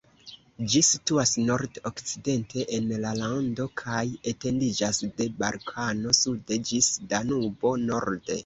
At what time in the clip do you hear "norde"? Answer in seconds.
7.89-8.39